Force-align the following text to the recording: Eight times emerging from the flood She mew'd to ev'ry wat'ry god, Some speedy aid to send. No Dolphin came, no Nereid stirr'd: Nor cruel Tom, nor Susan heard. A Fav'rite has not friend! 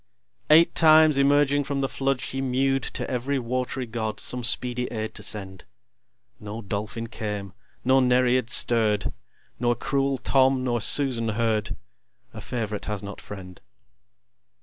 Eight 0.49 0.73
times 0.73 1.15
emerging 1.19 1.63
from 1.65 1.81
the 1.81 1.87
flood 1.87 2.21
She 2.21 2.41
mew'd 2.41 2.81
to 2.95 3.07
ev'ry 3.07 3.37
wat'ry 3.37 3.85
god, 3.85 4.19
Some 4.19 4.43
speedy 4.43 4.85
aid 4.87 5.13
to 5.13 5.21
send. 5.21 5.65
No 6.39 6.59
Dolphin 6.63 7.05
came, 7.05 7.53
no 7.85 7.99
Nereid 7.99 8.49
stirr'd: 8.49 9.13
Nor 9.59 9.75
cruel 9.75 10.17
Tom, 10.17 10.63
nor 10.63 10.81
Susan 10.81 11.29
heard. 11.29 11.77
A 12.33 12.39
Fav'rite 12.41 12.85
has 12.85 13.03
not 13.03 13.21
friend! 13.21 13.61